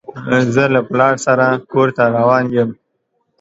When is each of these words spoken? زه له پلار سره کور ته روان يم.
زه 0.55 0.63
له 0.73 0.81
پلار 0.89 1.15
سره 1.25 1.45
کور 1.71 1.87
ته 1.97 2.03
روان 2.15 2.45
يم. 2.55 2.69